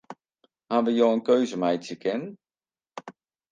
Hawwe 0.69 0.91
jo 0.97 1.05
in 1.17 1.21
keuze 1.27 1.55
meitsje 1.61 1.93
kinnen? 2.01 2.23